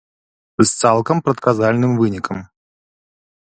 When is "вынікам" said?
2.01-2.37